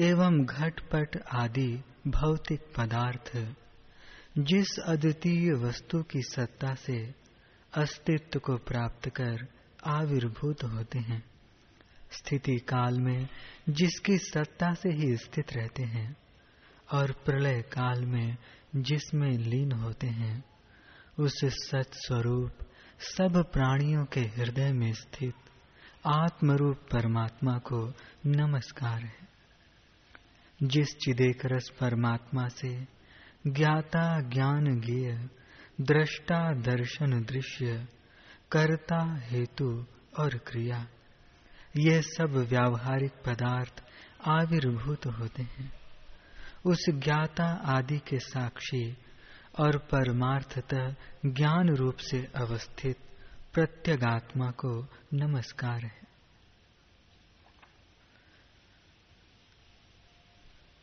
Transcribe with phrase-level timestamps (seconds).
[0.01, 3.55] एवं घटपट आदि भौतिक पदार्थ,
[4.37, 7.15] जिस अद्वितीय वस्तु की सत्ता से
[7.73, 9.47] अस्तित्व को प्राप्त कर
[9.85, 11.23] आविर्भूत होते हैं।
[12.11, 13.27] स्थिति काल में
[13.69, 16.17] जिसकी सत्ता से ही स्थित रहते हैं
[16.93, 18.37] और प्रलय काल में
[18.75, 20.43] जिसमें लीन होते हैं,
[21.19, 22.51] उस सत स्वरूप
[22.99, 25.33] सब प्राणियों के हृदय में स्थित
[26.05, 27.93] आत्मरूप परमात्मा को
[28.25, 29.30] नमस्कार है।
[30.63, 32.87] जिस चिदेकरस परमात्मा से,
[33.47, 35.29] ज्ञाता ज्ञान ज्ञेय
[35.81, 37.87] दृष्टा दर्शन दृश्य,
[38.51, 39.85] कर्ता हेतु
[40.19, 40.87] और क्रिया।
[41.77, 43.83] ये सब व्यावहारिक पदार्थ
[44.27, 45.73] आविर्भूत होते हैं।
[46.65, 48.97] उस ज्ञाता आदि के साक्षी
[49.59, 50.95] और परमार्थतः
[51.25, 52.97] ज्ञान रूप से अवस्थित
[53.53, 56.00] प्रत्यगात्मा को नमस्कार है।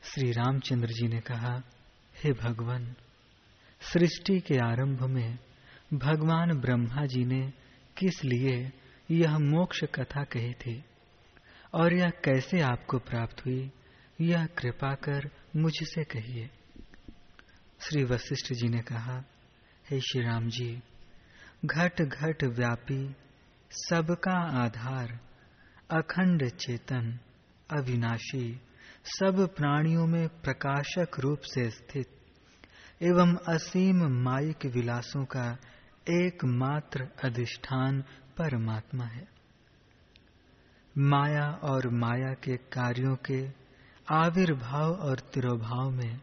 [0.09, 1.62] श्री रामचंद्र जी ने कहा,
[2.17, 2.95] हे भगवान,
[3.81, 5.39] सृष्टि के आरंभ में
[5.95, 7.53] भगवान ब्रह्मा जी ने
[7.97, 8.73] किस लिए
[9.11, 10.84] यह मोक्ष कथा कही थी?
[11.75, 13.73] और यह कैसे आपको प्राप्त हुई?
[14.20, 16.50] यह कृपा कर मुझसे कहिए।
[17.81, 19.25] श्री वशिष्ठ जी ने कहा,
[19.91, 20.83] हे श्री राम जी
[21.65, 23.15] घट घट व्यापी
[23.70, 25.20] सबका आधार
[25.91, 27.19] अखंड चेतन
[27.70, 28.61] अविनाशी
[29.05, 32.06] सब प्राणियों में प्रकाशक रूप से स्थित,
[33.03, 35.56] एवं असीम माइक विलासों का
[36.11, 38.03] एकमात्र अधिष्ठान
[38.39, 39.28] परमात्मा है।
[40.99, 43.49] माया और माया के कार्यों के
[44.11, 46.21] आविर्भाव और तिरोभाव में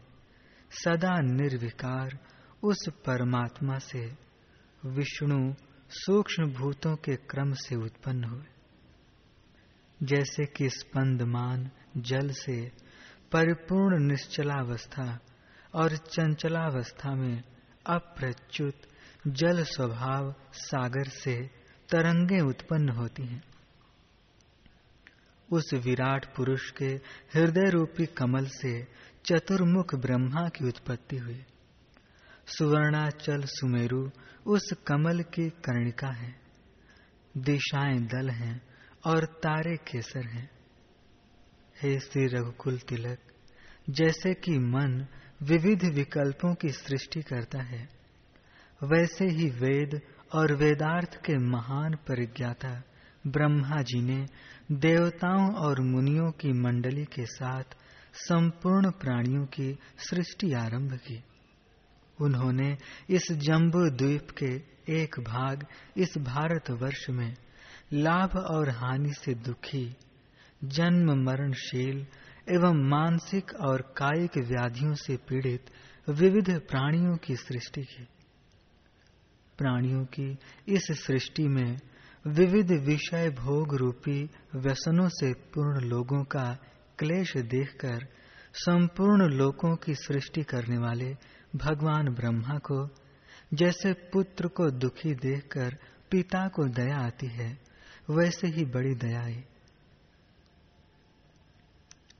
[0.70, 2.18] सदा निर्विकार
[2.62, 4.18] उस परमात्मा से
[4.86, 5.54] विष्णु
[5.90, 8.44] सूक्ष्म भूतों के क्रम से उत्पन्न हुए।
[10.02, 12.72] जैसे कि स्पंदमान जल से
[13.32, 15.18] परिपूर्ण निश्चलावस्था
[15.74, 17.42] और चंचलावस्था में
[17.86, 18.82] अप्रच्युत
[19.26, 21.50] जल स्वभाव सागर से
[21.88, 23.44] तरंगे उत्पन्न होती हैं।
[25.52, 26.86] उस विराट पुरुष के
[27.34, 28.84] हृदय रूपी कमल से
[29.24, 31.44] चतुर्मुख ब्रह्मा की उत्पत्ति हुई।
[32.46, 34.10] सुवर्णाचल सुमेरु
[34.46, 36.40] उस कमल की कर्णिका है।
[37.36, 38.62] दिशाएँ दल हैं
[39.06, 40.55] और तारे केसर हैं।
[41.82, 43.18] हे श्री रघुकुल तिलक,
[43.90, 45.06] जैसे कि मन
[45.42, 47.88] विविध विकल्पों की सृष्टि करता है,
[48.84, 50.00] वैसे ही वेद
[50.34, 52.82] और वेदार्थ के महान परिज्ञाता
[53.26, 54.26] ब्रह्मा जी ने
[54.72, 57.76] देवताओं और मुनियों की मंडली के साथ
[58.14, 61.22] संपूर्ण प्राणियों की सृष्टि आरंभ की।
[62.20, 62.76] उन्होंने
[63.10, 64.54] इस जम्बू द्वीप के
[65.02, 65.66] एक भाग
[65.96, 67.36] इस भारत वर्ष में
[67.92, 69.96] लाभ और हानि से दुखी
[70.64, 72.06] जन्म मरणशील
[72.48, 75.70] एवं मानसिक और कायिक व्याधियों से पीड़ित
[76.10, 78.04] विविध प्राणियों की सृष्टि की।
[79.58, 81.76] प्राणियों की इस सृष्टि में
[82.26, 86.58] विविध विषय भोग रूपी व्यसनों से पूर्ण लोगों का
[86.98, 88.06] क्लेश देखकर,
[88.52, 91.16] संपूर्ण लोकों की सृष्टि करने वाले
[91.56, 92.88] भगवान ब्रह्मा को,
[93.54, 95.76] जैसे पुत्र को दुखी देखकर
[96.10, 97.58] पिता को दया आती है,
[98.10, 99.44] वैसे ही बड़ी दया आई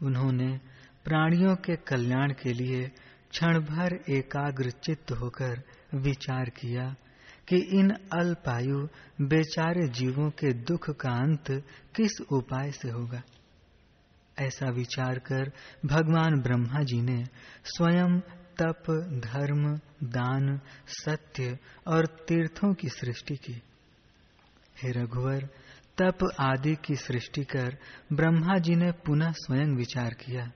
[0.02, 0.60] उन्होंने
[1.04, 2.88] प्राणियों के कल्याण के लिए
[3.30, 5.62] क्षण भर एकाग्र चित्त होकर
[5.94, 6.94] विचार किया
[7.48, 8.88] कि इन अल्पायु
[9.20, 11.50] बेचारे जीवों के दुख का अंत
[11.96, 13.22] किस उपाय से होगा।
[14.38, 15.52] ऐसा विचार कर
[15.86, 17.24] भगवान ब्रह्मा जी ने
[17.64, 18.20] स्वयं
[18.60, 18.82] तप,
[19.24, 23.62] धर्म, दान, सत्य और तीर्थों की सृष्टि की।
[24.82, 25.48] हे रघुवर
[25.98, 27.78] तप आदि की सृष्टि कर
[28.12, 30.52] ब्रह्मा जी ने पुनः स्वयं विचार किया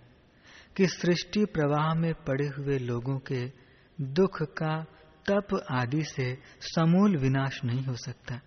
[0.77, 3.53] कि सृष्टि प्रवाह में पड़े हुए लोगों के
[4.01, 4.85] दुख का
[5.31, 8.41] तप आदि से समूल विनाश नहीं हो सकता।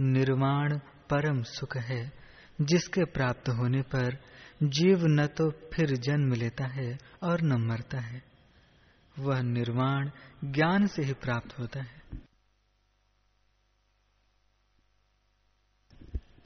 [0.00, 0.78] निर्वाण
[1.10, 2.12] परम सुख है,
[2.60, 4.18] जिसके प्राप्त होने पर
[4.62, 8.22] जीव न तो फिर जन्म लेता है और न मरता है।
[9.18, 10.10] वह निर्वाण
[10.44, 11.97] ज्ञान से ही प्राप्त होता है।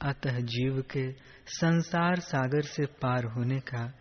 [0.03, 1.11] अतः जीव के
[1.47, 3.93] संसार सागर से पार होने का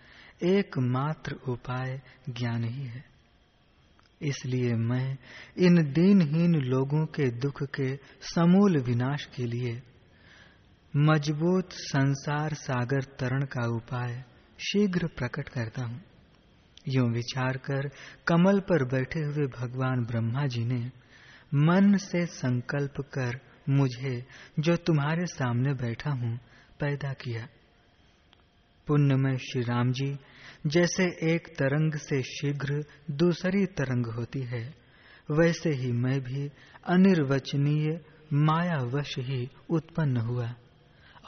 [0.43, 3.05] एकमात्र उपाय ज्ञान ही है।
[4.23, 5.19] इसलिए मैं
[5.57, 7.97] इन दीनहीन लोगों के दुख के
[8.35, 9.83] समूल विनाश के लिए
[10.97, 14.25] मज़बूत संसार सागर तरण का उपाय
[14.59, 16.01] शीघ्र प्रकट करता हूँ।
[16.89, 17.89] यूँ विचार कर
[18.27, 20.91] कमल पर बैठे हुए भगवान ब्रह्मा जी ने
[21.55, 24.27] मन से संकल्प कर मुझे,
[24.59, 26.39] जो तुम्हारे सामने बैठा हूँ,
[26.81, 27.49] पैदा किया।
[28.87, 30.17] पुण्यमय श्री राम जी,
[30.67, 34.75] जैसे एक तरंग से शीघ्र दूसरी तरंग होती है,
[35.31, 36.51] वैसे ही मैं भी
[36.87, 38.01] अनिर्वचनीय,
[38.33, 40.55] मायावश ही उत्पन्न हुआ।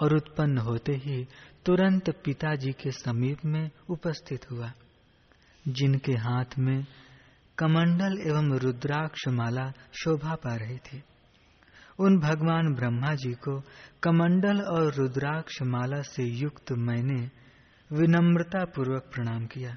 [0.02, 1.28] और उत्पन्न होते ही
[1.66, 4.72] तुरंत पिताजी के समीप में उपस्थित हुआ,
[5.68, 6.86] जिनके हाथ में
[7.58, 11.13] कमंडल एवं रुद्राक्ष माला शोभा पा रही थे।
[11.98, 13.62] उन भगवान ब्रह्मा जी को
[14.02, 17.30] कमंडल और रुद्राक्ष माला से युक्त मैंने
[17.92, 19.76] विनम्रता पूर्वक प्रणाम किया।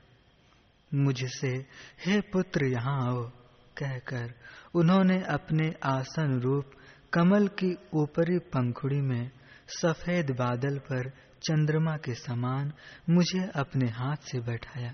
[0.93, 1.65] मुझसे,
[2.05, 3.29] हे पुत्र, यहाँ आओ,
[3.77, 4.33] कहकर
[4.75, 6.65] उन्होंने अपने आसन रूप
[7.13, 9.31] कमल की ऊपरी पंखुड़ी में
[9.67, 11.09] सफ़ेद बादल पर
[11.43, 12.73] चंद्रमा के समान
[13.09, 14.93] मुझे अपने हाथ से बैठाया।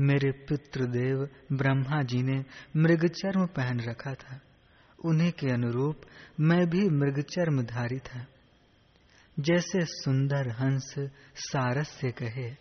[0.00, 2.44] मेरे पितृदेव ब्रह्मा जी ने
[2.76, 4.40] मृगचर्म पहन रखा था।
[5.04, 6.00] उन्हीं के अनुरूप
[6.40, 8.26] मैं भी मृगचर्मधारी था।
[9.40, 10.94] जैसे सुंदर हंस
[11.36, 12.56] सारस से कहे,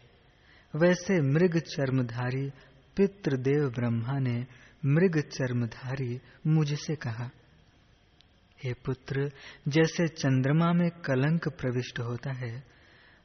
[0.75, 2.49] वैसे मृग चर्मधारी
[2.95, 4.47] पितृदेव ब्रह्मा ने
[4.85, 7.29] मृग चर्मधारी मुझसे कहा।
[8.63, 9.31] हे पुत्र,
[9.67, 12.63] जैसे चंद्रमा में कलंक प्रविष्ट होता है,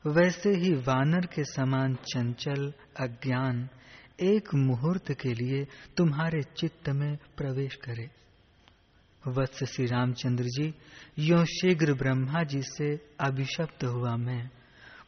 [0.06, 3.68] वैसे ही वानर के समान चंचल अज्ञान
[4.20, 5.66] एक मुहूर्त के लिए
[5.96, 8.10] तुम्हारे चित्त में प्रवेश करे।
[9.26, 10.74] वत्स श्री रामचंद्र जी,
[11.18, 14.50] यो शीघ्र ब्रह्मा जी से अभिशप्त हुआ मैं।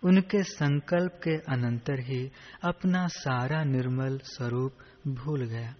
[0.05, 2.33] उनके संकल्प के अनंतर ही
[2.65, 4.75] अपना सारा निर्मल स्वरूप
[5.09, 5.75] भूल गया।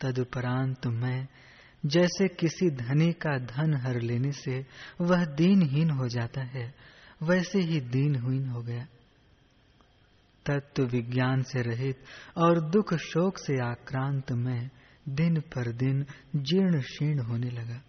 [0.00, 1.28] तदुपरांत मैं,
[1.86, 4.66] जैसे किसी धनी का धन हर लेने से
[5.00, 6.74] वह दीनहीन हो जाता है,
[7.22, 8.86] वैसे ही दीनहीन हो गया।
[10.46, 11.98] तत्व विज्ञान से रहित
[12.36, 14.70] और दुख शोक से आक्रांत में
[15.08, 16.06] दिन पर दिन
[16.36, 17.80] जीर्ण शीर्ण होने लगा।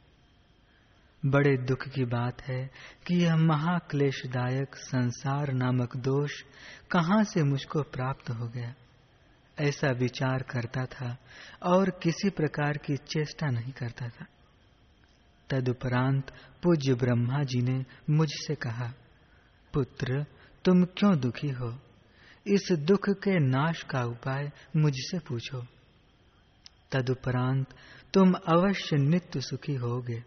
[1.25, 2.69] बड़े दुख की बात है
[3.07, 6.41] कि यह महाक्लेशदायक संसार नामक दोष
[6.91, 8.73] कहाँ से मुझको प्राप्त हो गया।
[9.59, 11.17] ऐसा विचार करता था
[11.63, 14.25] और किसी प्रकार की चेष्टा नहीं करता था।
[15.49, 16.31] तदुपरांत
[16.63, 18.93] पूज्य ब्रह्मा जी ने मुझसे कहा,
[19.73, 20.25] पुत्र,
[20.65, 21.79] तुम क्यों दुखी हो?
[22.47, 25.65] इस दुख के नाश का उपाय मुझसे पूछो।
[26.91, 27.65] तदुपरांत
[28.13, 30.23] तुम अवश्य नित्य सुखी होगे।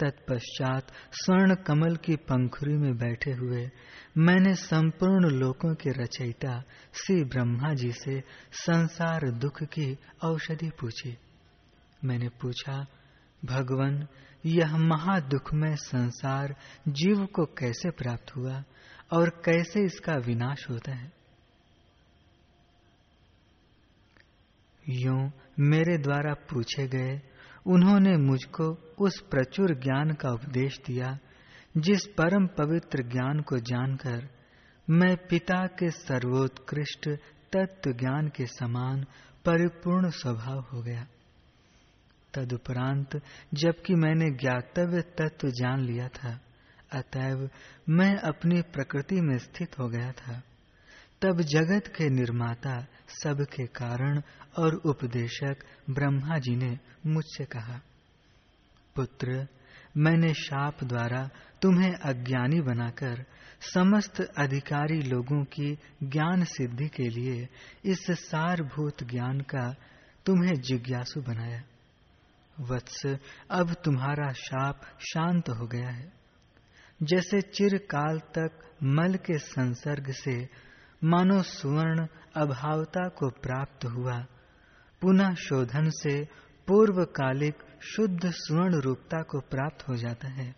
[0.00, 3.70] तत्पश्चात स्वर्ण कमल की पंखुरी में बैठे हुए
[4.18, 8.20] मैंने संपूर्ण लोकों के रचयिता श्री ब्रह्मा जी से
[8.52, 11.18] संसार दुख की औषधि पूछी।
[12.04, 12.86] मैंने पूछा,
[13.44, 14.06] भगवान,
[14.46, 16.56] यह महादुख में संसार
[16.88, 18.64] जीव को कैसे प्राप्त हुआ
[19.12, 21.19] और कैसे इसका विनाश होता है?
[24.90, 27.20] यूँ मेरे द्वारा पूछे गए।
[27.66, 31.18] उन्होंने मुझको उस प्रचुर ज्ञान का उपदेश दिया,
[31.76, 34.28] जिस परम पवित्र ज्ञान को जानकर
[34.90, 37.08] मैं पिता के सर्वोत्कृष्ट
[37.56, 39.04] तत्व ज्ञान के समान
[39.44, 41.06] परिपूर्ण स्वभाव हो गया।
[42.34, 43.22] तदुपरांत
[43.54, 46.40] जबकि मैंने ज्ञातव्य तत्व जान लिया था,
[46.92, 47.50] अतएव
[47.88, 50.42] मैं अपनी प्रकृति में स्थित हो गया था।
[51.22, 54.22] तब जगत के निर्माता, सबके कारण
[54.58, 55.56] और उपदेशक
[55.90, 57.80] ब्रह्मा जी ने मुझसे कहा,
[58.96, 59.46] पुत्र,
[59.96, 61.30] मैंने शाप द्वारा
[61.62, 63.24] तुम्हें अज्ञानी बनाकर
[63.60, 67.48] समस्त अधिकारी लोगों की ज्ञान सिद्धि के लिए
[67.84, 69.74] इस सारभूत ज्ञान का
[70.26, 71.62] तुम्हें जिज्ञासु बनाया।
[72.60, 73.16] वत्स,
[73.50, 76.12] अब तुम्हारा शाप शांत हो गया है।
[77.02, 80.48] जैसे चिरकाल तक मल के संसर्ग से
[81.04, 84.26] मानो सुवर्ण अभावता को प्राप्त हुआ।
[85.00, 86.24] पुनः शोधन से
[86.66, 90.54] पूर्वकालिक शुद्ध सुवर्ण रूपता को प्राप्त हो जाता है।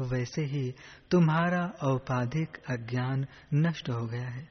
[0.00, 0.74] वैसे ही
[1.10, 4.48] तुम्हारा औपाधिक अज्ञान नष्ट हो गया है।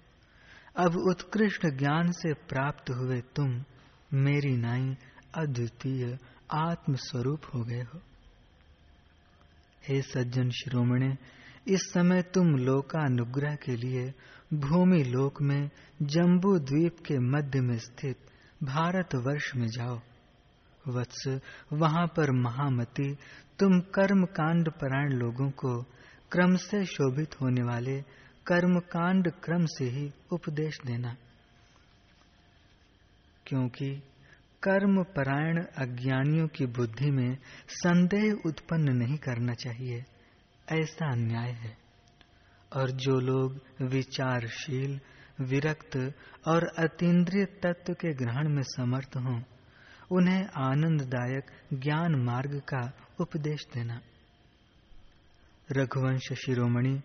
[0.78, 3.64] अब उत्कृष्ट ज्ञान से प्राप्त हुए तुम
[4.14, 4.98] मेरी नाई
[5.38, 6.20] अद्वितीय
[6.52, 8.02] आत्मस्वरूप हो गए हो।
[9.90, 11.16] हे सज्जन शिरोमणे,
[11.68, 14.14] इस समय तुम लोकानुग्रह के लिए
[14.54, 15.70] भूमि लोक में
[16.01, 18.18] जम्बू द्वीप के मध्य में स्थित
[18.63, 20.00] भारत वर्ष में जाओ।
[20.88, 21.39] वत्स,
[21.74, 23.16] वहाँ पर महामती,
[23.60, 25.84] तुम कर्म कांड परायण लोगों को
[26.32, 28.01] क्रम से शोभित होने वाले
[28.48, 31.16] कर्म कांड क्रम से ही उपदेश देना।
[33.46, 33.96] क्योंकि
[34.63, 37.38] कर्म परायण अज्ञानियों की बुद्धि में
[37.70, 40.06] संदेह उत्पन्न नहीं करना चाहिए,
[40.70, 41.87] ऐसा अन्याय है।
[42.76, 45.00] और जो लोग विचारशील,
[45.42, 46.14] विरक्त
[46.48, 49.42] और अतीन्द्रिय तत्व के ग्रहण में समर्थ हों,
[50.12, 54.02] उन्हें आनंददायक ज्ञान मार्ग का उपदेश देना।
[55.72, 57.02] रघुवंश शिरोमणि,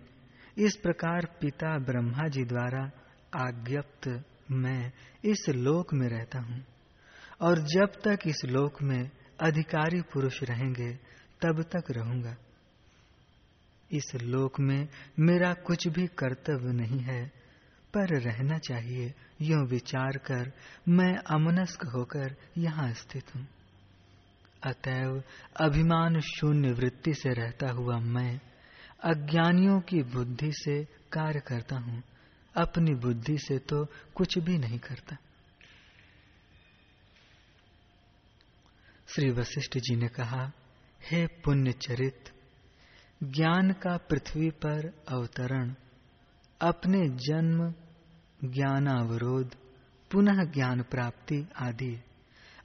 [0.59, 2.90] इस प्रकार पिता ब्रह्मा जी द्वारा
[3.35, 4.92] आज्ञप्त मैं
[5.25, 6.64] इस लोक में रहता हूँ,
[7.40, 10.92] और जब तक इस लोक में अधिकारी पुरुष रहेंगे,
[11.42, 12.37] तब तक रहूँगा।
[13.92, 17.42] इस लोक में मेरा कुछ भी कर्तव्य नहीं है।
[17.94, 20.52] पर रहना चाहिए, यो विचार कर
[20.88, 23.49] मैं अमनस्क होकर यहाँ स्थित हूँ।
[24.62, 25.22] अतएव
[25.61, 28.40] अभिमान शून्य वृत्ति से रहता हुआ मैं
[29.04, 32.02] अज्ञानियों की बुद्धि से कार्य करता हूँ।
[32.56, 35.16] अपनी बुद्धि से तो कुछ भी नहीं करता।
[39.14, 40.52] श्री वशिष्ठ जी ने कहा,
[41.11, 42.30] हे पुण्य चरित
[43.23, 45.75] ज्ञान का पृथ्वी पर अवतरण,
[46.61, 47.75] अपने जन्म,
[48.50, 49.55] ज्ञानावरोध,
[50.12, 52.02] पुनः ज्ञान प्राप्ति आदि।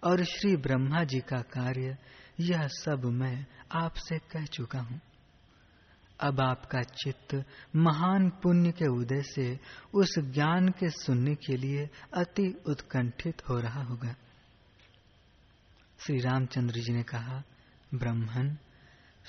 [0.04, 1.98] और श्री ब्रह्मा जी का कार्य,
[2.40, 5.02] यह सब मैं आपसे कह चुका हूँ।
[6.20, 7.46] अब आपका चित्त
[7.76, 9.60] महान पुण्य के उदय से
[9.94, 14.16] उस ज्ञान के सुनने के लिए अति उत्कंठित हो रहा होगा।
[16.00, 17.44] श्री रामचंद्र जी ने कहा,
[17.94, 18.58] ब्रह्मन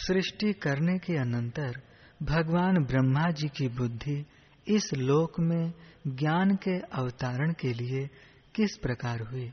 [0.07, 1.83] सृष्टि करने के अनंतर
[2.23, 4.27] भगवान ब्रह्मा जी की बुद्धि
[4.69, 5.73] इस लोक में
[6.07, 8.11] ज्ञान के अवतारण के लिए
[8.55, 9.53] किस प्रकार हुई?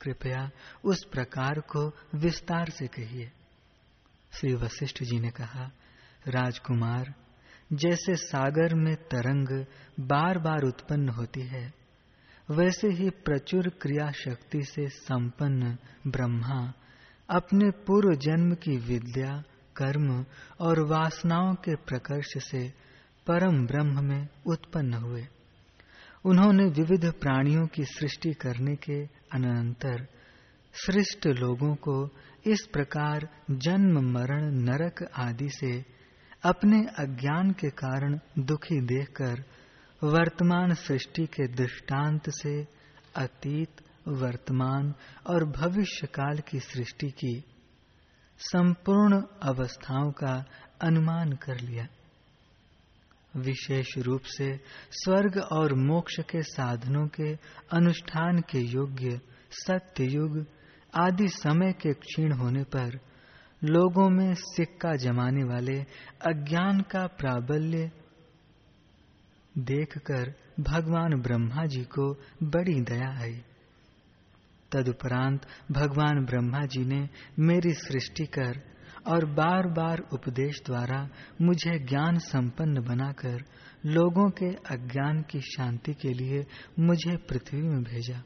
[0.00, 0.50] कृपया
[0.84, 3.32] उस प्रकार को विस्तार से कहिए।
[4.32, 5.70] श्री वशिष्ठ जी ने कहा,
[6.28, 7.14] राजकुमार,
[7.72, 9.66] जैसे सागर में तरंग
[10.00, 11.74] बार बार उत्पन्न होती है,
[12.50, 15.76] वैसे ही प्रचुर क्रिया शक्ति से संपन्न
[16.06, 16.72] ब्रह्मा
[17.30, 19.42] अपने पूर्व जन्म की विद्या
[19.76, 20.24] कर्म
[20.60, 22.68] और वासनाओं के प्रकर्ष से
[23.26, 25.26] परम ब्रह्म में उत्पन्न हुए।
[26.24, 30.06] उन्होंने विविध प्राणियों की सृष्टि करने के अनंतर
[30.74, 32.08] सृष्ट लोगों को
[32.46, 35.84] इस प्रकार जन्म, मरण, नरक आदि से
[36.42, 39.44] अपने अज्ञान के कारण दुखी देखकर
[40.04, 42.66] वर्तमान सृष्टि के दृष्टांत से
[43.16, 43.70] अतीत,
[44.08, 44.94] वर्तमान
[45.26, 47.34] और भविष्य काल की सृष्टि की
[48.38, 50.44] संपूर्ण अवस्थाओं का
[50.80, 51.86] अनुमान कर लिया।
[53.36, 54.60] विशेष रूप से
[54.90, 57.34] स्वर्ग और मोक्ष के साधनों के
[57.72, 60.46] अनुष्ठान के योग्य सत्य युग
[60.94, 63.00] आदि समय के क्षीण होने पर
[63.64, 65.80] लोगों में सिक्का जमाने वाले
[66.26, 67.90] अज्ञान का प्राबल्य
[69.58, 73.42] देखकर भगवान ब्रह्मा जी को बड़ी दया आई।
[74.74, 78.74] तदुपरांत भगवान ब्रह्मा जी ने मेरी सृष्टि कर
[79.06, 81.08] और बार बार उपदेश द्वारा
[81.42, 83.44] मुझे ज्ञान संपन्न बनाकर
[83.86, 86.46] लोगों के अज्ञान की शांति के लिए
[86.78, 88.22] मुझे पृथ्वी में भेजा।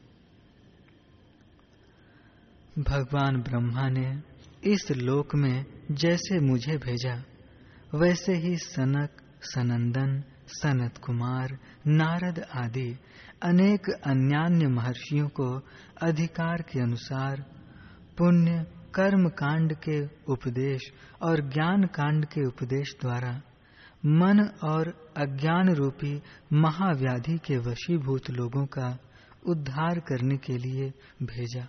[2.79, 4.21] भगवान ब्रह्मा ने
[4.63, 7.23] इस लोक में जैसे मुझे भेजा,
[7.95, 9.09] वैसे ही सनक,
[9.41, 12.95] सनंदन, सनत कुमार, नारद आदि
[13.43, 15.61] अनेक अन्यान्य महर्षियों को
[16.01, 17.41] अधिकार के अनुसार
[18.17, 18.65] पुण्य,
[18.95, 19.99] कर्म कांड के
[20.31, 20.81] उपदेश
[21.21, 23.31] और ज्ञान कांड के उपदेश द्वारा
[24.05, 26.21] मन और अज्ञान रूपी
[26.53, 28.97] महाव्याधि के वशीभूत लोगों का
[29.47, 30.89] उद्धार करने के लिए
[31.23, 31.67] भेजा।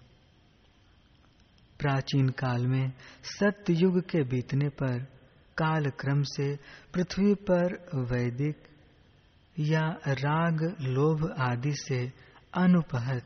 [1.79, 4.99] प्राचीन काल में सत्य युग के बीतने पर
[5.59, 6.57] काल क्रम से
[6.95, 8.70] पृथ्वी पर वैदिक
[9.59, 12.13] या राग, लोभ आदि से
[12.55, 13.25] अनुपहत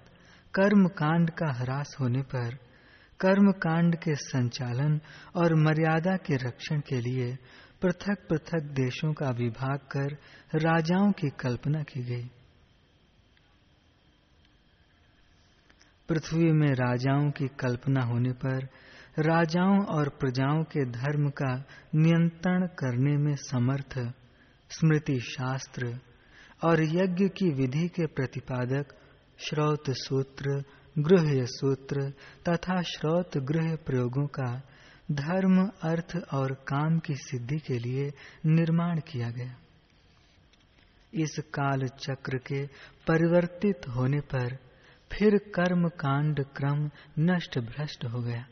[0.54, 2.54] कर्म कांड का ह्रास होने पर
[3.21, 5.00] कर्म कांड के संचालन
[5.37, 7.37] और मर्यादा के रक्षण के लिए
[7.83, 10.16] पृथक पृथक देशों का विभाग कर
[10.59, 12.31] राजाओं की कल्पना की गई।
[16.09, 18.69] पृथ्वी में राजाओं की कल्पना होने पर
[19.19, 21.54] राजाओं और प्रजाओं के धर्म का
[21.95, 23.99] नियंत्रण करने में समर्थ
[24.71, 26.00] स्मृति शास्त्र
[26.64, 28.94] और यज्ञ की विधि के प्रतिपादक
[29.38, 30.62] श्रौत सूत्र
[30.99, 32.11] गृह सूत्र
[32.49, 34.62] तथा श्रौत गृह प्रयोगों का
[35.12, 38.12] धर्म, अर्थ और काम की सिद्धि के लिए
[38.47, 39.56] निर्माण किया गया।
[41.14, 42.66] इस काल चक्र के
[43.06, 44.56] परिवर्तित होने पर
[45.12, 48.47] फिर कर्म कांड क्रम नष्ट भ्रष्ट हो गया।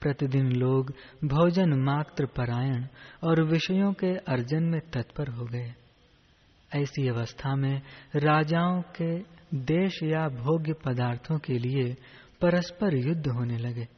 [0.00, 0.90] प्रतिदिन लोग
[1.24, 2.86] भोजन मात्र परायण
[3.24, 5.74] और विषयों के अर्जन में तत्पर हो गए।
[6.74, 7.82] ऐसी अवस्था में
[8.16, 9.18] राजाओं के
[9.54, 11.96] देश या भोग्य पदार्थों के लिए
[12.40, 13.88] परस्पर युद्ध होने लगे।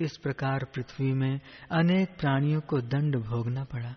[0.00, 3.94] इस प्रकार पृथ्वी में अनेक प्राणियों को दंड भोगना पड़ा।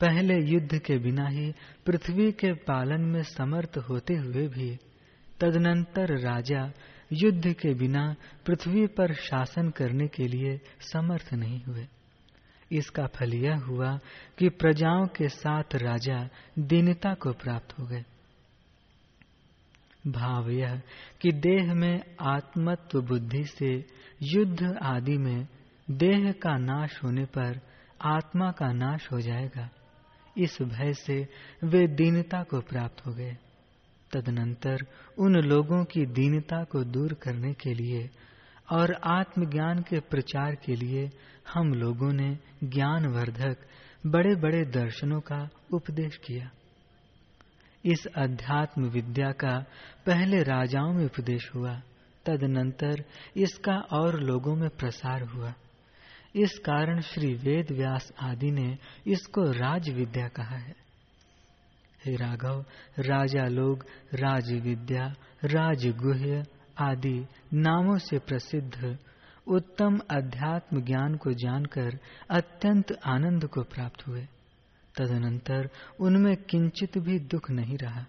[0.00, 1.54] पहले युद्ध के बिना ही
[1.86, 4.76] पृथ्वी के पालन में समर्थ होते हुए भी
[5.40, 6.72] तदनंतर राजा
[7.12, 8.16] युद्ध के बिना
[8.46, 11.86] पृथ्वी पर शासन करने के लिए समर्थ नहीं हुए।
[12.72, 13.98] इसका फल यह हुआ
[14.38, 16.28] कि प्रजाओं के साथ राजा
[16.58, 18.04] दीनता को प्राप्त हो गए।
[20.06, 20.82] भाव यह
[21.20, 23.84] कि देह में आत्मत्व बुद्धि से
[24.22, 25.48] युद्ध आदि में
[25.90, 27.60] देह का नाश होने पर
[28.02, 29.70] आत्मा का नाश हो जाएगा।
[30.38, 31.28] इस भय से
[31.64, 33.36] वे दीनता को प्राप्त हो गए।
[34.12, 34.86] तदनंतर
[35.18, 38.10] उन लोगों की दीनता को दूर करने के लिए
[38.72, 41.10] और आत्मज्ञान के प्रचार के लिए
[41.54, 43.56] हम लोगों ने ज्ञान वर्धक
[44.06, 46.50] बड़े बड़े दर्शनों का उपदेश किया।
[47.84, 49.64] इस अध्यात्म विद्या का
[50.06, 51.80] पहले राजाओं में उपदेश हुआ,
[52.26, 53.04] तदनंतर
[53.36, 55.54] इसका और लोगों में प्रसार हुआ।
[56.34, 60.76] इस कारण श्री वेद व्यास आदि ने इसको राज विद्या कहा है।
[62.06, 62.64] हे राघव,
[62.98, 66.44] राजा लोग, राज विद्या राजगुह्य
[66.78, 68.98] आदि नामों से प्रसिद्ध
[69.46, 71.98] उत्तम अध्यात्म ज्ञान को जानकर
[72.30, 74.26] अत्यंत आनंद को प्राप्त हुए।
[74.98, 78.06] तदनंतर उनमें किंचित भी दुख नहीं रहा।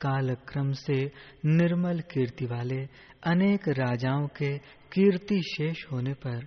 [0.00, 1.12] कालक्रम से
[1.46, 2.88] निर्मल कीर्ति वाले
[3.26, 4.58] अनेक राजाओं के
[4.92, 6.46] कीर्ति शेष होने पर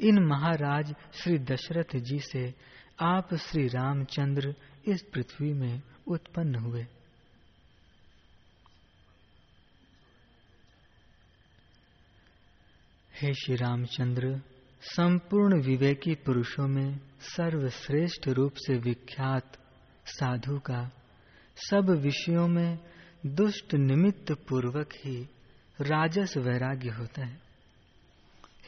[0.00, 2.54] इन महाराज श्री दशरथ जी से
[3.00, 4.54] आप श्री रामचंद्र
[4.86, 6.86] इस पृथ्वी में उत्पन्न हुए।
[13.22, 14.40] हे श्री रामचंद्र,
[14.82, 19.52] संपूर्ण विवेकी पुरुषों में सर्वश्रेष्ठ रूप से विख्यात
[20.06, 20.90] साधु का
[21.56, 22.78] सब विषयों में
[23.26, 25.28] दुष्ट निमित्त पूर्वक ही
[25.80, 27.40] राजस वैराग्य होता है।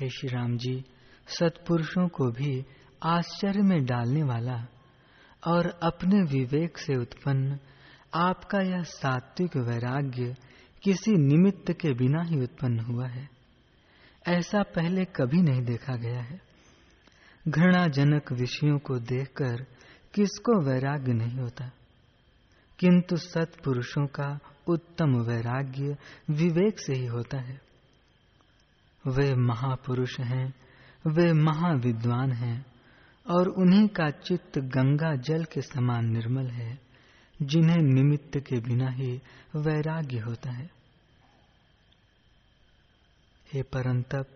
[0.00, 0.84] हे श्री राम जी,
[1.26, 2.64] सत्पुरुषों को भी
[3.02, 4.66] आश्चर्य में डालने वाला
[5.46, 7.58] और अपने विवेक से उत्पन्न
[8.14, 10.36] आपका यह सात्विक वैराग्य
[10.82, 13.31] किसी निमित्त के बिना ही उत्पन्न हुआ है।
[14.28, 16.40] ऐसा पहले कभी नहीं देखा गया है।
[17.48, 19.66] घृणाजनक विषयों को देखकर
[20.14, 21.70] किसको वैराग्य नहीं होता?
[22.78, 25.96] किंतु सत्पुरुषों का उत्तम वैराग्य
[26.30, 27.60] विवेक से ही होता है।
[29.06, 30.54] वे महापुरुष हैं,
[31.06, 32.66] वे महाविद्वान हैं
[33.30, 36.80] और उन्हीं का चित्त गंगा जल के समान निर्मल है,
[37.42, 39.22] जिन्हें निमित्त के बिना ही
[39.56, 40.81] वैराग्य होता है।
[43.52, 44.26] हे परंतप,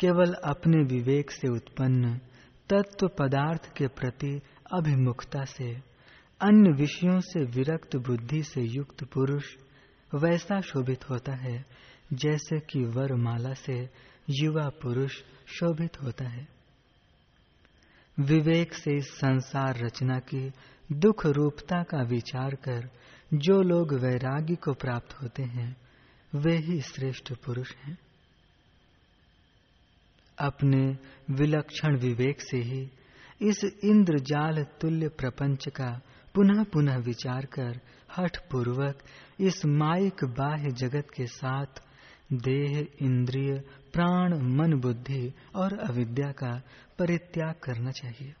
[0.00, 2.20] केवल अपने विवेक से उत्पन्न
[2.68, 4.40] तत्व पदार्थ के प्रति
[4.74, 5.72] अभिमुखता से,
[6.40, 9.44] अन्य विषयों से विरक्त बुद्धि से युक्त पुरुष
[10.14, 11.66] वैसा शोभित होता है,
[12.12, 13.90] जैसे कि वरमाला से
[14.30, 15.12] युवा पुरुष
[15.46, 16.48] शोभित होता है।
[18.20, 20.52] विवेक से इस संसार रचना की
[20.92, 22.90] दुख रूपता का विचार कर
[23.34, 25.76] जो लोग वैराग्य को प्राप्त होते हैं,
[26.34, 27.98] वे ही श्रेष्ठ पुरुष हैं।
[30.42, 30.98] अपने
[31.30, 32.90] विलक्षण विवेक से ही
[33.42, 36.00] इस इंद्रजाल तुल्य प्रपंच का
[36.34, 37.80] पुनः पुनः विचार कर
[38.16, 38.98] हठ पूर्वक
[39.40, 41.82] इस माइक बाह्य जगत के साथ
[42.32, 43.58] देह, इंद्रिय,
[43.92, 46.62] प्राण, मन, बुद्धि और अविद्या का
[46.98, 48.34] परित्याग करना चाहिए।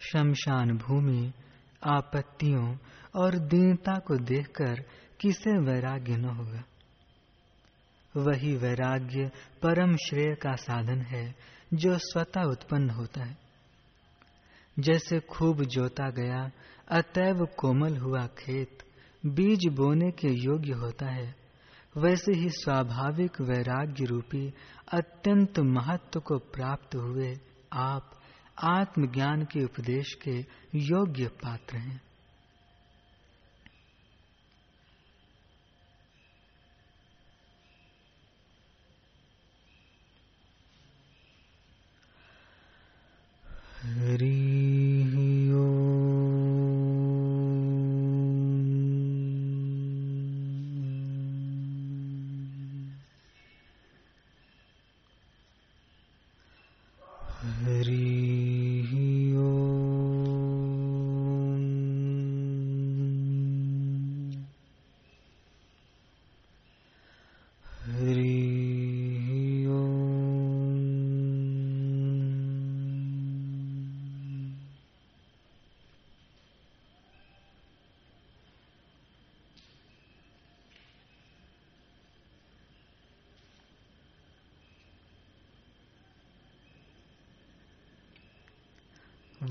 [0.00, 1.32] शमशान भूमि,
[1.86, 2.76] आपत्तियों
[3.14, 4.84] और दीनता को देखकर
[5.20, 6.62] किसे वैराग्य न होगा।
[8.16, 9.30] वही वैराग्य
[9.62, 11.34] परम श्रेय का साधन है,
[11.74, 13.36] जो स्वतः उत्पन्न होता है।
[14.78, 16.50] जैसे खूब जोता गया
[16.88, 18.78] अतैव कोमल हुआ खेत,
[19.26, 21.34] बीज बोने के योग्य होता है।
[21.96, 24.54] वैसे ही स्वाभाविक वैराग्य रूपी,
[24.92, 27.36] अत्यंत महत्व को प्राप्त हुए
[27.72, 28.10] आप
[28.64, 32.00] आत्मज्ञान के उपदेश के योग्य पात्र हैं।
[43.84, 44.93] हरी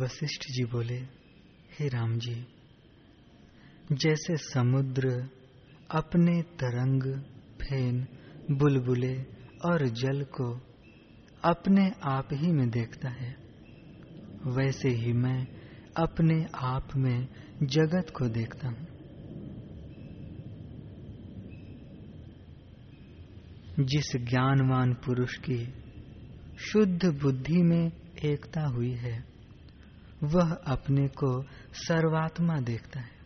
[0.04, 0.98] वशिष्ठ जी बोले,
[1.80, 2.48] हे राम जी,
[3.92, 5.30] जैसे समुद्र
[5.92, 7.22] अपने तरंग,
[7.62, 8.08] फेन,
[8.52, 9.24] बुलबुले
[9.66, 10.62] और जल को
[11.44, 13.36] अपने आप ही में देखता है,
[14.46, 15.48] वैसे ही मैं
[15.98, 17.28] अपने आप में
[17.64, 18.88] जगत को देखता हूँ।
[23.80, 25.74] जिस ज्ञानवान पुरुष की
[26.60, 27.92] शुद्ध बुद्धि में
[28.26, 29.33] एकता हुई है
[30.24, 33.24] वह अपने को सर्वात्मा देखता है।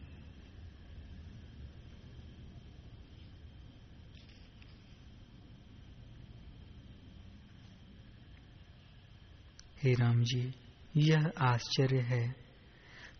[9.83, 10.55] हे राम जी,
[10.97, 12.35] यह आश्चर्य है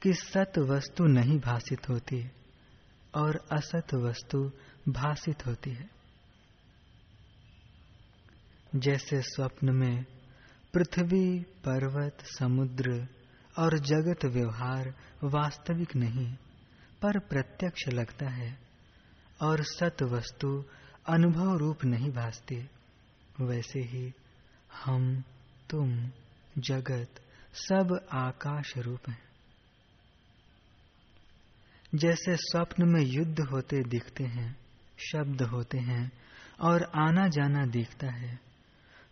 [0.01, 2.29] कि सत वस्तु नहीं भाषित होती
[3.15, 4.51] और असत वस्तु
[4.89, 5.89] भाषित होती है।
[8.75, 10.05] जैसे स्वप्न में
[10.73, 13.07] पृथ्वी, पर्वत, समुद्र
[13.58, 14.89] और जगत व्यवहार
[15.24, 16.34] वास्तविक नहीं,
[17.02, 18.67] पर प्रत्यक्ष लगता है।
[19.41, 20.65] और सत वस्तु
[21.10, 22.70] अनुभव रूप नहीं भासती।
[23.41, 24.13] वैसे ही
[24.86, 25.24] हम,
[25.70, 26.10] तुम,
[26.58, 27.22] जगत
[27.54, 29.28] सब आकाश रूप हैं।
[31.96, 34.56] जैसे स्वप्न में युद्ध होते दिखते हैं,
[34.98, 36.12] शब्द होते हैं,
[36.62, 38.39] और आना जाना दिखता है,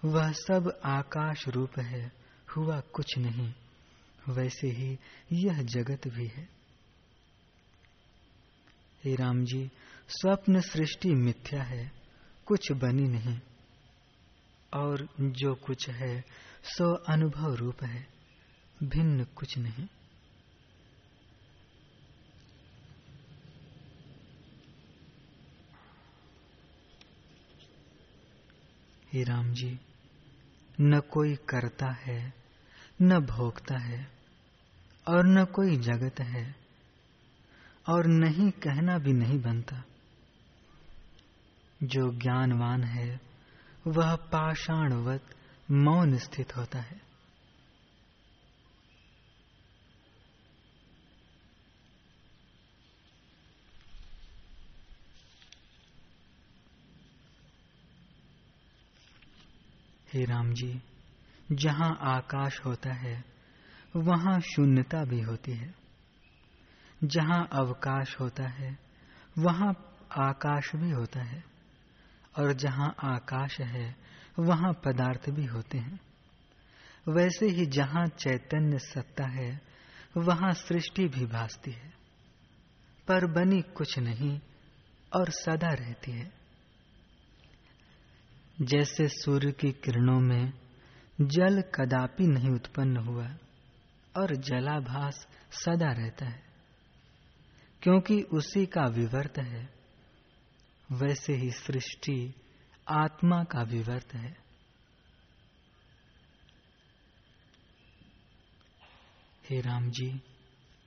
[0.06, 2.12] वह सब आकाश रूप है,
[2.58, 3.54] हुआ कुछ नहीं।
[4.30, 5.00] वैसे ही
[5.32, 6.50] यह जगत भी है।
[9.04, 9.72] हे राम जी,
[10.10, 11.92] स्वप्न सृष्टि मिथ्या है,
[12.46, 13.40] कुछ बनी नहीं।
[14.74, 16.24] और जो कुछ है,
[16.64, 18.08] सो अनुभव रूप है,
[18.84, 19.88] भिन्न कुछ नहीं।
[29.14, 29.80] हे राम जी,
[30.82, 32.34] न कोई करता है,
[33.02, 34.15] न भोगता है
[35.08, 36.56] और न कोई जगत है,
[37.90, 39.84] और नहीं कहना भी नहीं बनता।
[41.84, 43.22] जो ज्ञानवान है,
[43.88, 45.36] वह पाषाणवत
[45.72, 47.02] मौन स्थित होता है।
[60.14, 60.82] हे राम जी,
[61.52, 63.35] जहाँ आकाश होता है
[63.96, 65.76] वहाँ शून्यता भी होती है।
[67.04, 68.78] जहाँ अवकाश होता है,
[69.38, 71.44] वहाँ आकाश भी होता है।
[72.40, 73.96] और जहाँ आकाश है,
[74.40, 76.00] वहाँ पदार्थ भी होते हैं।
[77.10, 79.62] वैसे ही जहाँ चैतन्य सत्ता है,
[80.18, 81.94] वहाँ सृष्टि भी भासती है।
[83.08, 84.40] पर बनी कुछ नहीं
[85.16, 86.32] और सदा रहती है।
[88.62, 90.54] जैसे सूर्य की किरणों में
[91.22, 93.28] जल कदापि नहीं उत्पन्न हुआ
[94.18, 96.44] और जलाभास सदा रहता है,
[97.82, 99.70] क्योंकि उसी का विवर्त है।
[100.92, 102.34] वैसे ही सृष्टि
[102.88, 104.36] आत्मा का विवर्त है।
[109.50, 110.10] हे राम जी,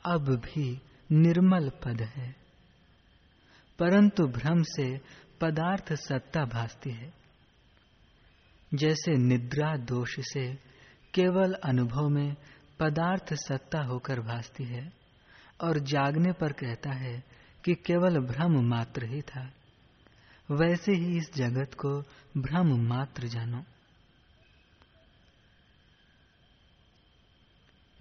[0.05, 2.35] अब भी निर्मल पद है,
[3.79, 4.87] परंतु भ्रम से
[5.41, 7.13] पदार्थ सत्ता भासती है।
[8.75, 10.55] जैसे निद्रा दोष से
[11.15, 12.37] केवल अनुभव में
[12.81, 14.93] पदार्थ सत्ता होकर भासती है
[15.61, 17.25] और जागने पर कहता है
[17.65, 19.53] कि केवल भ्रम मात्र ही था।
[20.51, 22.01] वैसे ही इस जगत को
[22.37, 23.65] भ्रम मात्र जानो।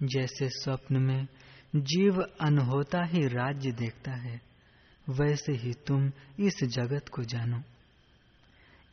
[0.02, 1.28] जैसे स्वप्न में
[1.76, 4.40] जीव अनहोता ही राज्य देखता है,
[5.08, 7.62] वैसे ही तुम इस जगत को जानो।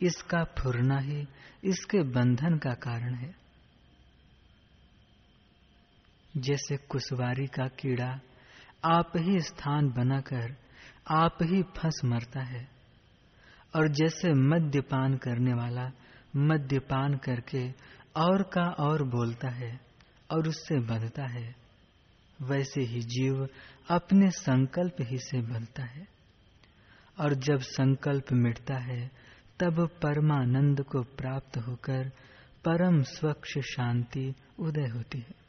[0.01, 1.27] इसका फुरना ही,
[1.63, 3.44] इसके बंधन का कारण है।
[6.37, 8.19] जैसे कुशवारी का कीड़ा,
[8.85, 10.55] आप ही स्थान बनाकर,
[11.07, 12.67] आप ही फंस मरता है।
[13.75, 15.91] और जैसे मद्यपान करने वाला
[16.35, 17.69] मद्यपान करके
[18.17, 19.79] और का और बोलता है
[20.31, 21.55] और उससे बंधता है,
[22.41, 23.49] वैसे ही जीव
[23.89, 26.07] अपने संकल्प ही से बंधता है।
[27.19, 29.11] और जब संकल्प मिटता है,
[29.59, 32.09] तब परमानंद को प्राप्त होकर
[32.65, 35.44] परम स्वच्छ शांति उदय होती है।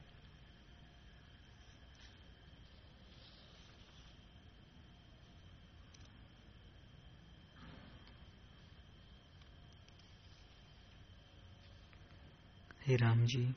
[12.86, 13.54] हे राम जी,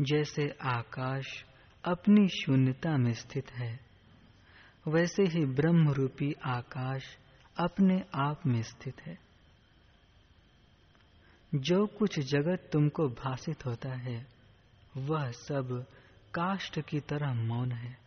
[0.00, 1.44] जैसे आकाश
[1.84, 3.80] अपनी शून्यता में स्थित है,
[4.88, 7.18] वैसे ही ब्रह्म रूपी आकाश
[7.56, 9.18] अपने आप में स्थित है।
[11.54, 14.26] जो कुछ जगत तुमको भाषित होता है,
[14.96, 15.86] वह सब
[16.34, 17.98] काष्ठ की तरह मौन है।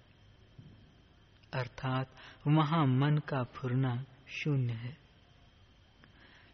[1.53, 2.09] अर्थात
[2.47, 4.97] वहाँ मन का फुरना शून्य है।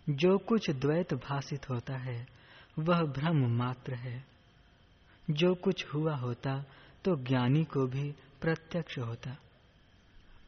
[0.10, 2.43] जो कुछ द्वैत भाषित होता है
[2.80, 4.26] वह भ्रम मात्र है।
[5.30, 6.66] जो कुछ हुआ होता
[7.06, 9.38] तो ज्ञानी को भी प्रत्यक्ष होता।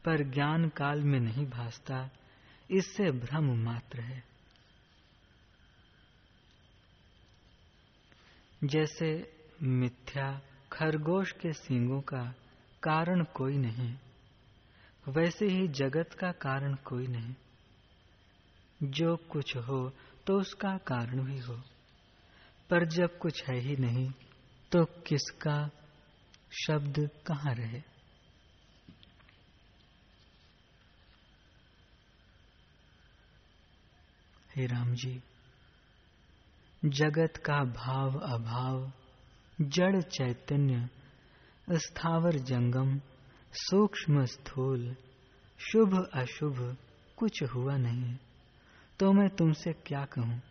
[0.04, 2.10] पर ज्ञान काल में नहीं भासता,
[2.70, 4.24] इससे भ्रम मात्र है।
[8.64, 10.40] जैसे मिथ्या
[10.72, 12.34] खरगोश के सींगों का
[12.82, 13.94] कारण कोई नहीं,
[15.08, 17.34] वैसे ही जगत का कारण कोई नहीं।
[18.82, 19.92] जो कुछ हो
[20.26, 21.62] तो उसका कारण भी हो।
[22.70, 24.10] पर जब कुछ है ही नहीं
[24.72, 25.70] तो किसका
[26.66, 27.82] शब्द कहाँ रहे?
[34.56, 35.22] हे राम जी,
[36.84, 38.92] जगत का भाव अभाव,
[39.60, 40.88] जड़ चैतन्य,
[41.72, 43.00] स्थावर जंगम,
[43.52, 44.96] सूक्ष्म स्थूल,
[45.58, 46.76] शुभ अशुभ
[47.16, 48.16] कुछ हुआ नहीं।
[48.98, 50.42] तो मैं तुमसे क्या कहूँ?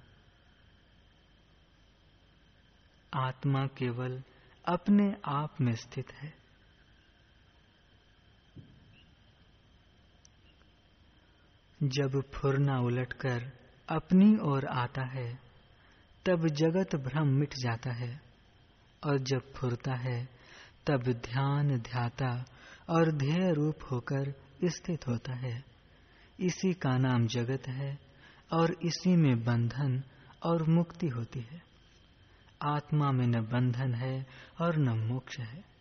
[3.15, 4.23] आत्मा केवल
[4.65, 6.33] अपने आप में स्थित है।
[11.83, 13.51] जब फुरना उलटकर
[13.89, 15.39] अपनी ओर आता है,
[16.25, 18.21] तब जगत भ्रम मिट जाता है,
[19.03, 20.29] और जब फुरता है,
[20.87, 22.45] तब ध्यान ध्याता
[22.89, 24.33] और ध्येय रूप होकर
[24.65, 25.63] स्थित होता है।
[26.39, 27.99] इसी का नाम जगत है,
[28.53, 30.03] और इसी में बंधन
[30.43, 31.74] और मुक्ति होती है।
[32.65, 34.27] आत्मा में न बंधन है
[34.61, 35.75] और न मोक्ष है।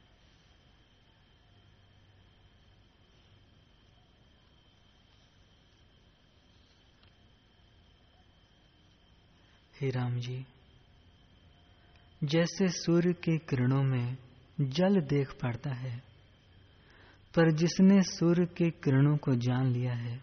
[9.81, 10.47] हे राम जी,
[12.25, 14.17] जैसे सूर्य के किरणों में
[14.61, 15.99] जल देख पड़ता है,
[17.35, 20.21] पर जिसने सूर्य के किरणों को जान लिया है,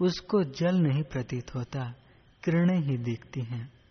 [0.00, 1.90] उसको जल नहीं प्रतीत होता,
[2.44, 3.83] किरणें ही दिखती हैं।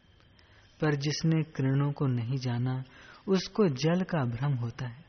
[0.82, 2.84] पर जिसने किरणों को नहीं जाना,
[3.28, 5.06] उसको जल का भ्रम होता है।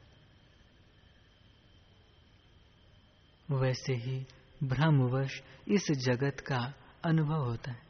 [3.51, 4.27] वैसे ही
[4.65, 6.75] भ्रमवश इस जगत का
[7.05, 7.83] अनुभव होता है।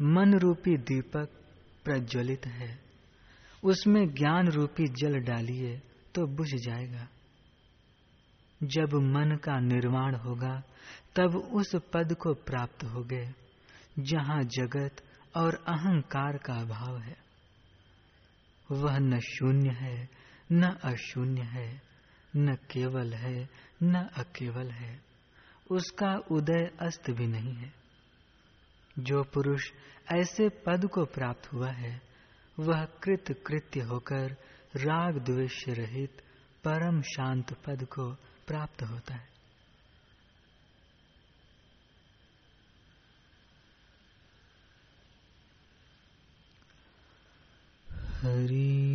[0.00, 1.28] मन रूपी दीपक
[1.84, 2.80] प्रज्वलित है।
[3.64, 5.82] उसमें ज्ञान रूपी जल डालिए
[6.14, 7.08] तो बुझ जाएगा।
[8.62, 10.62] जब मन का निर्माण होगा,
[11.16, 13.32] तब उस पद को प्राप्त हो गए
[13.98, 14.96] जहाँ जगत
[15.36, 17.16] और अहंकार का अभाव है।
[18.70, 20.08] वह न शून्य है,
[20.52, 21.82] न अशून्य है,
[22.36, 23.48] न केवल है,
[23.82, 25.00] न अकेवल है।
[25.70, 27.74] उसका उदय अस्त भी नहीं है।
[28.98, 29.70] जो पुरुष
[30.12, 32.02] ऐसे पद को प्राप्त हुआ है,
[32.58, 34.36] वह कृत कृत्य होकर
[34.76, 36.22] राग द्वेष रहित
[36.64, 38.14] परम शांत पद को
[38.46, 39.33] प्राप्त होता है।
[48.24, 48.93] हरि